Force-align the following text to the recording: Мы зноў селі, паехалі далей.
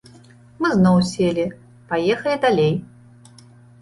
Мы 0.65 0.69
зноў 0.77 0.95
селі, 1.11 1.45
паехалі 1.91 2.41
далей. 2.47 2.73